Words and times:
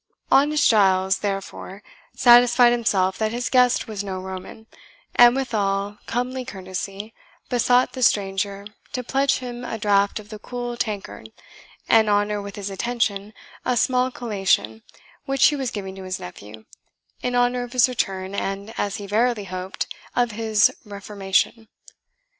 Honest 0.31 0.67
Giles, 0.67 1.19
therefore, 1.19 1.83
satisfied 2.15 2.71
himself 2.71 3.19
that 3.19 3.31
his 3.31 3.51
guest 3.51 3.87
was 3.87 4.03
no 4.03 4.19
Roman, 4.19 4.65
and 5.15 5.35
with 5.35 5.53
all 5.53 5.99
comely 6.07 6.43
courtesy 6.43 7.13
besought 7.49 7.93
the 7.93 8.01
stranger 8.01 8.65
to 8.93 9.03
pledge 9.03 9.35
him 9.37 9.57
in 9.63 9.69
a 9.71 9.77
draught 9.77 10.19
of 10.19 10.29
the 10.29 10.39
cool 10.39 10.75
tankard, 10.75 11.31
and 11.87 12.09
honour 12.09 12.41
with 12.41 12.55
his 12.55 12.71
attention 12.71 13.31
a 13.63 13.77
small 13.77 14.09
collation 14.09 14.81
which 15.25 15.45
he 15.49 15.55
was 15.55 15.69
giving 15.69 15.95
to 15.97 16.03
his 16.03 16.19
nephew, 16.19 16.65
in 17.21 17.35
honour 17.35 17.61
of 17.61 17.73
his 17.73 17.87
return, 17.87 18.33
and, 18.33 18.73
as 18.79 18.95
he 18.95 19.05
verily 19.05 19.43
hoped, 19.43 19.85
of 20.15 20.31
his 20.31 20.71
reformation. 20.83 21.67